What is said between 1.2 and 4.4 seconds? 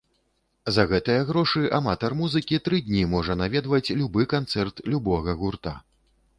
грошы аматар музыкі тры дні можа наведваць любы